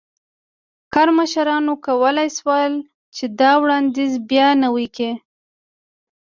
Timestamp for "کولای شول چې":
1.85-3.25